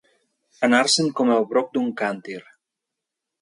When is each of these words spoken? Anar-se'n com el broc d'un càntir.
Anar-se'n 0.67 1.11
com 1.19 1.29
el 1.33 1.45
broc 1.51 1.69
d'un 1.77 1.93
càntir. 2.01 2.41